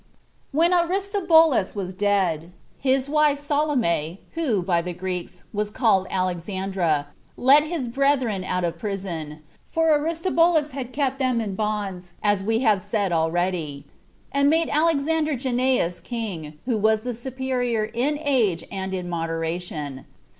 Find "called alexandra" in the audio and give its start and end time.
5.69-7.09